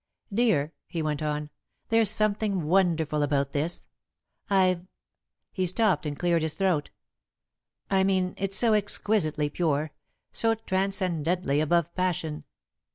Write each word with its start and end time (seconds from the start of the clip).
"Dear," 0.33 0.73
he 0.87 1.03
went 1.03 1.21
on, 1.21 1.51
"there's 1.89 2.09
something 2.09 2.63
wonderful 2.63 3.21
about 3.21 3.51
this. 3.51 3.85
I've" 4.49 4.87
he 5.51 5.67
stopped 5.67 6.07
and 6.07 6.17
cleared 6.17 6.41
his 6.41 6.55
throat. 6.55 6.89
"I 7.91 8.03
mean 8.03 8.33
it's 8.35 8.57
so 8.57 8.73
exquisitely 8.73 9.51
pure, 9.51 9.91
so 10.31 10.55
transcendently 10.55 11.61
above 11.61 11.93
passion. 11.93 12.45